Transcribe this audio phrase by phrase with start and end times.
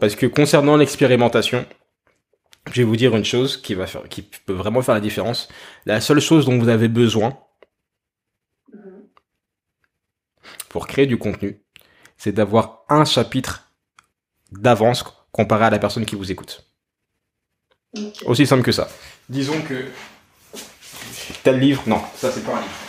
[0.00, 1.66] Parce que concernant l'expérimentation,
[2.72, 5.48] je vais vous dire une chose qui va faire, qui peut vraiment faire la différence.
[5.86, 7.38] La seule chose dont vous avez besoin
[10.68, 11.62] pour créer du contenu,
[12.16, 13.70] c'est d'avoir un chapitre
[14.50, 16.66] d'avance comparé à la personne qui vous écoute.
[18.24, 18.88] Aussi simple que ça.
[19.28, 19.86] Disons que
[21.44, 22.83] tel livre, non, ça c'est pas un livre.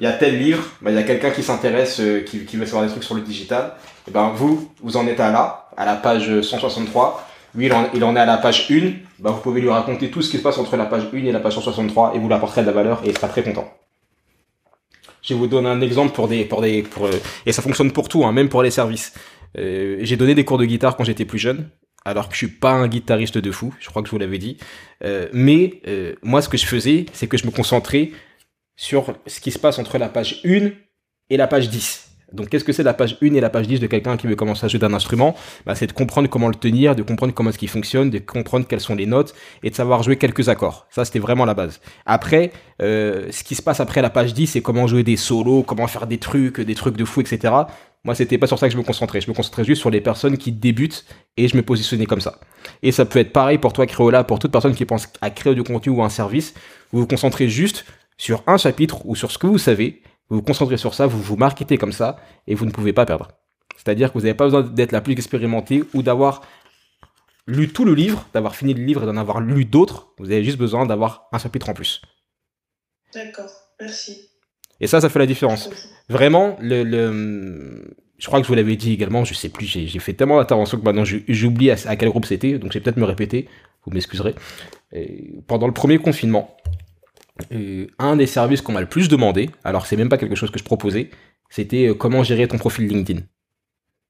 [0.00, 2.64] Il y a tel livre, bah, il y a quelqu'un qui s'intéresse, euh, qui, veut
[2.64, 3.74] savoir des trucs sur le digital.
[4.08, 7.28] Et ben vous, vous en êtes à là, à la page 163.
[7.54, 8.92] Lui, il en, est à la page 1.
[9.18, 11.32] Bah, vous pouvez lui raconter tout ce qui se passe entre la page 1 et
[11.32, 13.70] la page 163 et vous l'apporterez de la valeur et il sera très content.
[15.22, 17.10] Je vous donner un exemple pour des, pour des, pour, euh,
[17.44, 19.12] et ça fonctionne pour tout, hein, même pour les services.
[19.58, 21.68] Euh, j'ai donné des cours de guitare quand j'étais plus jeune,
[22.04, 24.38] alors que je suis pas un guitariste de fou, je crois que je vous l'avais
[24.38, 24.56] dit.
[25.04, 28.10] Euh, mais euh, moi, ce que je faisais, c'est que je me concentrais
[28.80, 30.70] sur ce qui se passe entre la page 1
[31.28, 32.12] et la page 10.
[32.32, 34.36] Donc, qu'est-ce que c'est la page 1 et la page 10 de quelqu'un qui veut
[34.36, 35.36] commencer à jouer d'un instrument?
[35.66, 38.66] Bah, C'est de comprendre comment le tenir, de comprendre comment est-ce qu'il fonctionne, de comprendre
[38.66, 40.86] quelles sont les notes et de savoir jouer quelques accords.
[40.88, 41.82] Ça, c'était vraiment la base.
[42.06, 45.62] Après, euh, ce qui se passe après la page 10, c'est comment jouer des solos,
[45.62, 47.52] comment faire des trucs, des trucs de fou, etc.
[48.02, 49.20] Moi, c'était pas sur ça que je me concentrais.
[49.20, 51.04] Je me concentrais juste sur les personnes qui débutent
[51.36, 52.38] et je me positionnais comme ça.
[52.82, 55.54] Et ça peut être pareil pour toi, Créola, pour toute personne qui pense à créer
[55.54, 56.54] du contenu ou un service.
[56.92, 57.84] Vous vous concentrez juste
[58.20, 60.02] sur un chapitre ou sur ce que vous savez.
[60.28, 63.06] Vous vous concentrez sur ça, vous vous marketez comme ça et vous ne pouvez pas
[63.06, 63.28] perdre.
[63.78, 66.42] C'est-à-dire que vous n'avez pas besoin d'être la plus expérimentée ou d'avoir
[67.46, 70.12] lu tout le livre, d'avoir fini le livre et d'en avoir lu d'autres.
[70.18, 72.02] Vous avez juste besoin d'avoir un chapitre en plus.
[73.14, 74.28] D'accord, merci.
[74.80, 75.70] Et ça, ça fait la différence.
[76.10, 79.98] Vraiment, le, le, je crois que je vous l'avais dit également, je sais plus, j'ai
[79.98, 82.98] fait tellement d'interventions que maintenant j'oublie à, à, quel groupe c'était, donc je vais peut-être
[82.98, 83.48] me répéter,
[83.86, 84.34] vous m'excuserez.
[85.46, 86.56] Pendant le premier confinement,
[87.98, 90.58] un des services qu'on m'a le plus demandé, alors c'est même pas quelque chose que
[90.58, 91.10] je proposais,
[91.48, 93.20] c'était euh, comment gérer ton profil LinkedIn.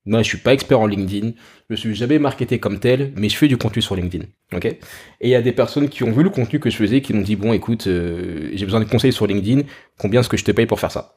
[0.06, 1.32] Moi, je suis pas expert en LinkedIn,
[1.68, 4.24] je suis jamais marketé comme tel, mais je fais du contenu sur LinkedIn.
[4.54, 4.64] Ok?
[4.64, 4.78] Et
[5.20, 7.20] il y a des personnes qui ont vu le contenu que je faisais, qui m'ont
[7.22, 9.62] dit bon, écoute, euh, j'ai besoin de conseils sur LinkedIn,
[9.98, 11.16] combien est-ce que je te paye pour faire ça?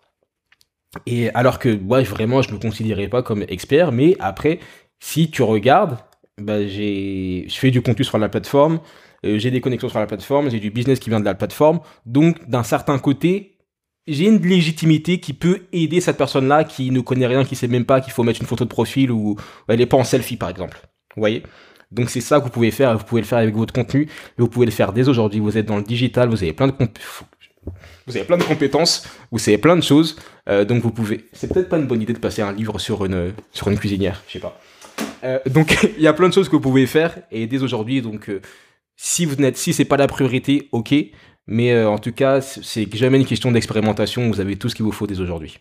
[1.05, 4.59] Et alors que moi, vraiment, je me considérais pas comme expert, mais après,
[4.99, 5.97] si tu regardes,
[6.37, 8.79] bah, j'ai, je fais du contenu sur la plateforme, euh,
[9.23, 12.47] j'ai des connexions sur la plateforme, j'ai du business qui vient de la plateforme, donc
[12.49, 13.57] d'un certain côté,
[14.07, 17.85] j'ai une légitimité qui peut aider cette personne-là qui ne connaît rien, qui sait même
[17.85, 20.49] pas qu'il faut mettre une photo de profil ou elle est pas en selfie par
[20.49, 20.77] exemple.
[21.15, 21.43] Vous voyez?
[21.91, 24.47] Donc c'est ça que vous pouvez faire, vous pouvez le faire avec votre contenu, vous
[24.47, 25.39] pouvez le faire dès aujourd'hui.
[25.39, 26.73] Vous êtes dans le digital, vous avez plein de
[28.07, 30.17] vous avez plein de compétences, vous savez plein de choses,
[30.49, 31.25] euh, donc vous pouvez.
[31.31, 34.21] C'est peut-être pas une bonne idée de passer un livre sur une sur une cuisinière,
[34.27, 34.59] je sais pas.
[35.23, 38.01] Euh, donc il y a plein de choses que vous pouvez faire et dès aujourd'hui,
[38.01, 38.41] donc euh,
[38.95, 40.93] si vous n'êtes, si c'est pas la priorité, ok.
[41.47, 44.29] Mais euh, en tout cas, c'est jamais une question d'expérimentation.
[44.29, 45.59] Vous avez tout ce qu'il vous faut dès aujourd'hui.